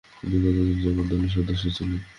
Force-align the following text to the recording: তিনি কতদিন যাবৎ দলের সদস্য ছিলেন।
তিনি 0.19 0.37
কতদিন 0.43 0.77
যাবৎ 0.83 1.05
দলের 1.11 1.31
সদস্য 1.35 1.63
ছিলেন। 1.75 1.99